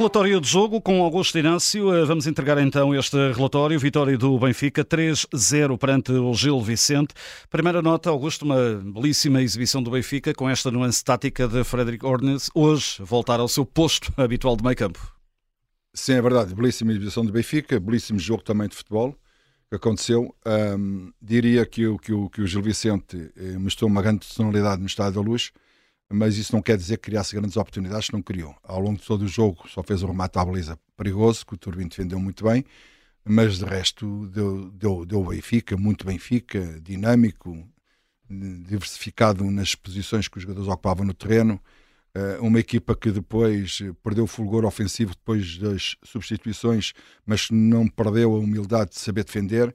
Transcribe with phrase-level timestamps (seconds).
[0.00, 1.94] Relatório de jogo com Augusto Inácio.
[1.94, 3.78] Eh, vamos entregar então este relatório.
[3.78, 7.12] Vitória do Benfica, 3-0 perante o Gil Vicente.
[7.50, 12.48] Primeira nota, Augusto, uma belíssima exibição do Benfica com esta nuance tática de Frederic Ornes.
[12.54, 14.98] Hoje, voltar ao seu posto habitual de meio campo.
[15.92, 16.54] Sim, é verdade.
[16.54, 19.14] Belíssima exibição do Benfica, belíssimo jogo também de futebol
[19.68, 20.34] que aconteceu.
[20.78, 25.22] Um, diria que, que, que o Gil Vicente eh, mostrou uma grande personalidade no Estádio
[25.22, 25.52] da Luz
[26.12, 28.54] mas isso não quer dizer que criasse grandes oportunidades, não criou.
[28.64, 31.56] Ao longo de todo o jogo só fez um remate à baliza perigoso, que o
[31.56, 32.64] Turbin defendeu muito bem,
[33.24, 37.64] mas de resto deu, deu, deu Benfica, muito Benfica, dinâmico,
[38.28, 41.60] diversificado nas posições que os jogadores ocupavam no terreno.
[42.12, 46.92] Uh, uma equipa que depois perdeu o fulgor ofensivo depois das substituições,
[47.24, 49.72] mas não perdeu a humildade de saber defender.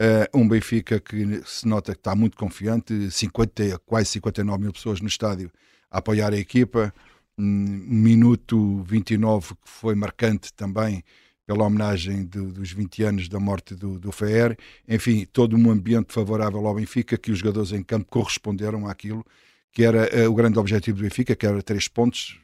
[0.00, 5.00] Uh, um Benfica que se nota que está muito confiante, 50, quase 59 mil pessoas
[5.00, 5.50] no estádio
[5.90, 6.94] a apoiar a equipa.
[7.36, 11.02] Um minuto 29 que foi marcante também
[11.46, 14.56] pela homenagem do, dos 20 anos da morte do, do Fer.
[14.86, 19.24] Enfim, todo um ambiente favorável ao Benfica que os jogadores em campo corresponderam àquilo
[19.72, 22.38] que era uh, o grande objetivo do Benfica, que era três pontos,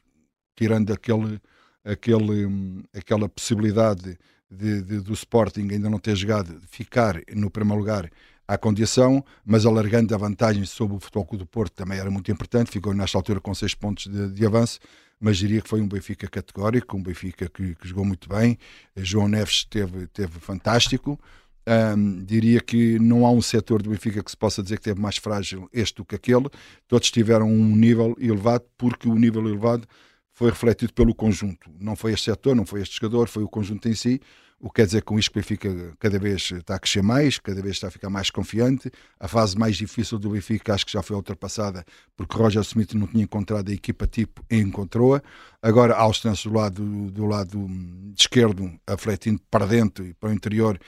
[0.56, 1.40] tirando aquele,
[1.84, 4.18] aquele, um, aquela possibilidade
[4.50, 8.10] de, de, do Sporting ainda não ter jogado, ficar no primeiro lugar
[8.46, 12.30] à condição, mas alargando a vantagem sobre o Futebol Clube do Porto também era muito
[12.30, 14.78] importante, ficou nesta altura com seis pontos de, de avanço,
[15.18, 18.58] mas diria que foi um Benfica categórico, um Benfica que, que jogou muito bem,
[18.96, 21.18] João Neves teve, teve fantástico,
[21.66, 25.00] um, diria que não há um setor do Benfica que se possa dizer que teve
[25.00, 26.48] mais frágil este do que aquele,
[26.86, 29.88] todos tiveram um nível elevado, porque o nível elevado
[30.34, 31.70] foi refletido pelo conjunto.
[31.80, 34.20] Não foi este setor, não foi este jogador, foi o conjunto em si.
[34.60, 37.38] O que quer dizer com isto que o Benfica cada vez está a crescer mais,
[37.38, 38.90] cada vez está a ficar mais confiante.
[39.20, 41.84] A fase mais difícil do Benfica acho que já foi ultrapassada
[42.16, 45.22] porque Roger Smith não tinha encontrado a equipa tipo e encontrou-a.
[45.62, 47.66] Agora, aos tranços do lado, do lado
[48.16, 50.78] esquerdo, afletindo para dentro e para o interior,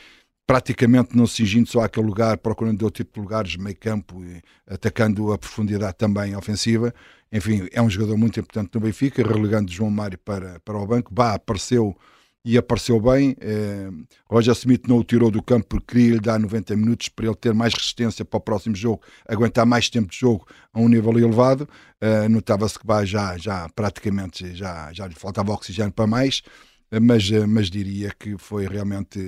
[0.46, 4.40] praticamente não se cingindo só àquele lugar, procurando outro tipo de lugares, meio campo, e
[4.68, 6.94] atacando a profundidade também ofensiva.
[7.32, 11.12] Enfim, é um jogador muito importante no Benfica, relegando João Mário para, para o banco.
[11.12, 11.96] Bah, apareceu
[12.44, 13.36] e apareceu bem.
[13.40, 13.90] Eh,
[14.30, 17.34] Roger Smith não o tirou do campo porque queria lhe dar 90 minutos para ele
[17.34, 21.18] ter mais resistência para o próximo jogo, aguentar mais tempo de jogo a um nível
[21.18, 21.68] elevado.
[22.00, 26.42] Eh, Notava-se que bah, já, já praticamente já, já lhe faltava oxigênio para mais
[27.00, 29.18] mas, eh, mas diria que foi realmente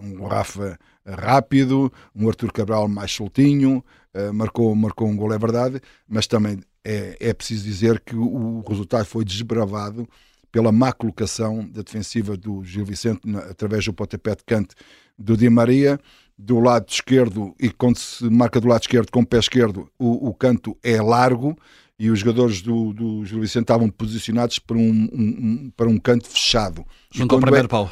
[0.00, 3.84] um Rafa rápido, um Arthur Cabral mais soltinho,
[4.14, 8.62] uh, marcou, marcou um gol, é verdade, mas também é, é preciso dizer que o,
[8.68, 10.08] resultado foi desbravado
[10.52, 14.74] pela má colocação da defensiva do Gil Vicente através do pontapé de canto
[15.18, 15.98] do Di Maria.
[16.38, 20.28] Do lado esquerdo e quando se marca do lado esquerdo com o pé esquerdo o,
[20.28, 21.56] o canto é largo
[21.98, 26.28] e os jogadores do, do Gil Vicente estavam posicionados para um, um, para um canto
[26.28, 26.84] fechado.
[27.10, 27.90] Junto ao primeiro é, pau.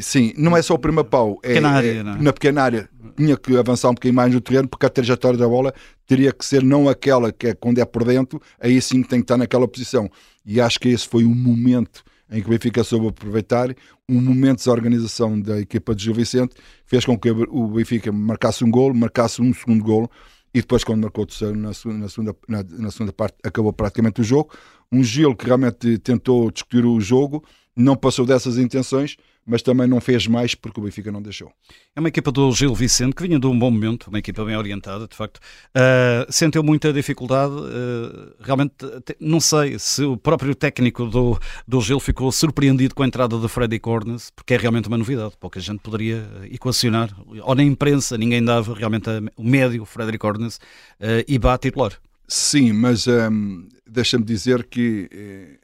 [0.00, 1.98] Sim, não é só o primeiro pau, é, pequena área, é?
[1.98, 2.02] É?
[2.02, 2.88] na pequena área.
[3.16, 5.72] Tinha que avançar um bocadinho mais no terreno, porque a trajetória da bola
[6.06, 9.24] teria que ser não aquela que é quando é por dentro, aí sim tem que
[9.24, 10.10] estar naquela posição.
[10.44, 13.74] E acho que esse foi o momento em que o Benfica soube aproveitar,
[14.08, 16.54] um momento de desorganização da equipa de Gil Vicente,
[16.84, 20.10] fez com que o Benfica marcasse um gol, marcasse um segundo gol,
[20.58, 23.72] e depois quando marcou o terceiro na segunda, na segunda, na, na segunda parte acabou
[23.72, 24.50] praticamente o jogo.
[24.90, 27.44] Um Gil que realmente tentou discutir o jogo,
[27.78, 29.16] não passou dessas intenções,
[29.46, 31.50] mas também não fez mais porque o Benfica não deixou.
[31.96, 34.56] É uma equipa do Gil Vicente que vinha de um bom momento, uma equipa bem
[34.56, 35.38] orientada, de facto.
[35.68, 37.54] Uh, sentiu muita dificuldade.
[37.54, 38.74] Uh, realmente,
[39.18, 43.48] não sei se o próprio técnico do, do Gil ficou surpreendido com a entrada de
[43.48, 45.34] Freddy Cornes, porque é realmente uma novidade.
[45.40, 51.24] Pouca gente poderia equacionar, ou na imprensa ninguém dava realmente o médio Frederic Cornes uh,
[51.26, 51.92] e bate titular.
[52.26, 55.58] Sim, mas um, deixa-me dizer que eh,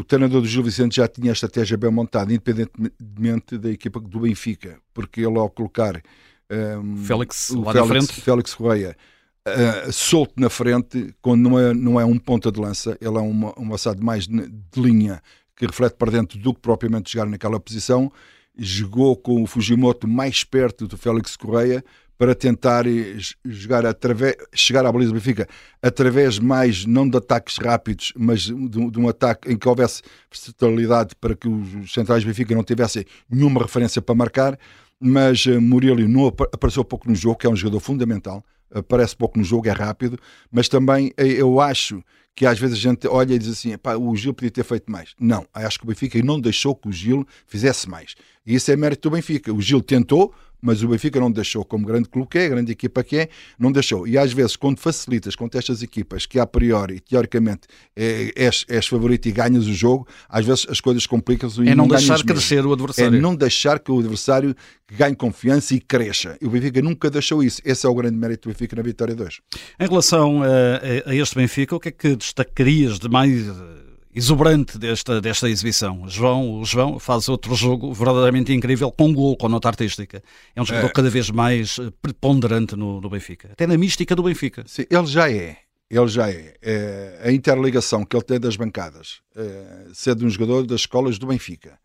[0.00, 4.20] o treinador do Gil Vicente já tinha a estratégia bem montada, independentemente da equipa do
[4.20, 6.00] Benfica, porque ele ao colocar
[6.50, 8.96] um, Félix, o Félix, Félix Correia
[9.46, 13.20] uh, solto na frente, quando não é, não é um ponta de lança, ele é
[13.20, 15.22] uma, um assado mais de, de linha
[15.54, 18.10] que reflete para dentro do que propriamente jogar naquela posição,
[18.56, 21.84] jogou com o Fujimoto mais perto do Félix Correia
[22.20, 22.84] para tentar
[23.46, 25.48] jogar através, chegar à baliza do Benfica
[25.80, 31.14] através mais, não de ataques rápidos, mas de, de um ataque em que houvesse versatilidade
[31.18, 34.58] para que os centrais do Benfica não tivessem nenhuma referência para marcar,
[35.00, 39.38] mas uh, Murilo não apareceu pouco no jogo, que é um jogador fundamental, aparece pouco
[39.38, 40.18] no jogo, é rápido,
[40.52, 44.14] mas também eh, eu acho que às vezes a gente olha e diz assim, o
[44.14, 45.14] Gil podia ter feito mais.
[45.18, 48.14] Não, acho que o Benfica não deixou que o Gil fizesse mais.
[48.46, 49.52] E isso é mérito do Benfica.
[49.52, 53.02] O Gil tentou, mas o Benfica não deixou, como grande clube que é, grande equipa
[53.02, 53.28] que é,
[53.58, 54.06] não deixou.
[54.06, 57.62] E às vezes, quando facilitas contra estas equipas que a priori, teoricamente,
[57.96, 61.60] é, és, és favorito e ganhas o jogo, às vezes as coisas complicam-se.
[61.60, 62.70] É não, não deixar crescer mesmo.
[62.70, 63.16] o adversário.
[63.16, 64.54] É não deixar que o adversário
[64.96, 66.36] ganhe confiança e cresça.
[66.40, 67.60] E o Benfica nunca deixou isso.
[67.64, 69.40] Esse é o grande mérito do Benfica na vitória 2.
[69.78, 73.46] Em relação a, a este Benfica, o que é que destacarias de mais
[74.14, 76.08] exuberante desta, desta exibição.
[76.08, 80.22] João, o João faz outro jogo verdadeiramente incrível com gol, com nota artística.
[80.54, 80.92] É um jogador é.
[80.92, 84.64] cada vez mais eh, preponderante no, no, Benfica, até na mística do Benfica.
[84.66, 85.58] Sim, ele já é.
[85.88, 86.54] Ele já é.
[86.62, 91.26] é a interligação que ele tem das bancadas, é, sendo um jogador das escolas do
[91.26, 91.78] Benfica,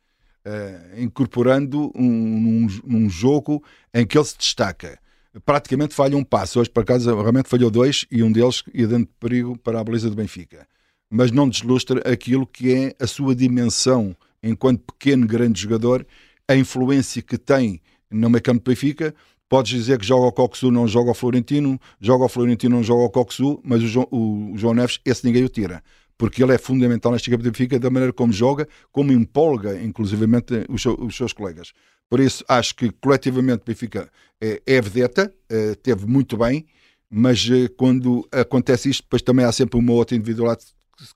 [0.44, 5.00] é, incorporando um, um, um jogo em que ele se destaca
[5.44, 6.62] praticamente falha um passo.
[6.62, 10.10] Hoje, por acaso, realmente falhou dois e um deles ia dando perigo para a beleza
[10.10, 10.66] do Benfica
[11.10, 16.06] mas não deslustra aquilo que é a sua dimensão enquanto pequeno, grande jogador,
[16.48, 19.14] a influência que tem no meio campo do Benfica.
[19.48, 23.04] Podes dizer que joga ao Coxu, não joga ao Florentino, joga ao Florentino, não joga
[23.04, 25.84] ao Coxu, mas o João, o, João Neves, esse ninguém o tira
[26.18, 30.66] porque ele é fundamental nesta equipa do Benfica, da maneira como joga, como empolga, inclusivamente,
[30.70, 31.74] os, os seus colegas.
[32.10, 34.10] Por isso, acho que coletivamente o Benfica
[34.40, 36.66] é, é vedeta, é, teve muito bem,
[37.10, 40.68] mas é, quando acontece isto, depois também há sempre uma outra individualidade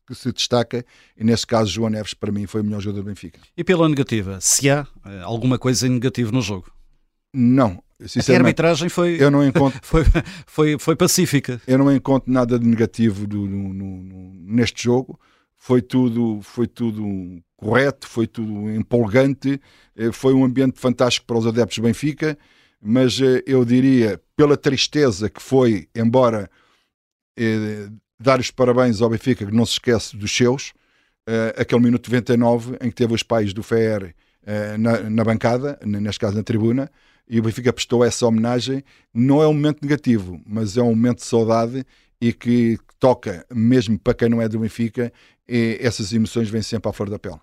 [0.08, 0.86] que se destaca,
[1.18, 3.40] e nesse caso João Neves para mim foi o melhor jogador do Benfica.
[3.56, 6.72] E pela negativa, se há eh, alguma coisa negativa no jogo?
[7.34, 10.04] Não, a arbitragem foi, eu não encontro, foi,
[10.48, 11.62] foi, foi pacífica.
[11.68, 15.20] Eu não encontro nada de negativo do, no, no, neste jogo.
[15.58, 19.60] Foi tudo, foi tudo correto, foi tudo empolgante,
[19.98, 22.38] eh, foi um ambiente fantástico para os adeptos do Benfica,
[22.82, 26.50] mas eh, eu diria, pela tristeza que foi, embora
[28.20, 30.70] dar os parabéns ao Benfica, que não se esquece dos seus,
[31.28, 34.14] uh, aquele minuto 99 em que teve os pais do FER
[34.44, 36.92] uh, na, na, bancada, neste caso na tribuna,
[37.30, 38.84] e o Benfica prestou essa homenagem.
[39.14, 41.86] Não é um momento negativo, mas é um momento de saudade
[42.20, 45.14] e que toca, mesmo para quem não é do Benfica,
[45.80, 47.38] essas emoções vêm sempre à flor da pele.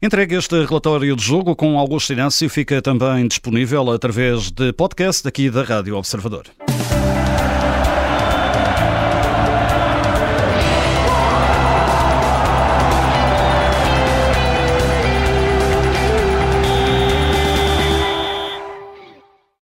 [0.00, 5.48] Entregue este relatório de jogo com Augusto Inácio, fica também disponível através de podcast aqui
[5.50, 6.46] da Rádio Observador.